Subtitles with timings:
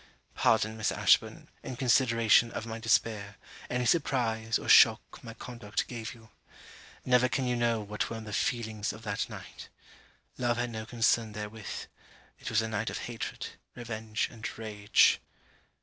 [0.33, 3.35] Pardon, Miss Ashburn, in consideration of my despair,
[3.69, 6.31] any surprise or shock my conduct gave you.
[7.05, 9.69] Never can you know what were the feelings of that night.
[10.39, 11.85] Love had no concern therewith.
[12.39, 15.21] It was a night of hatred, revenge and rage.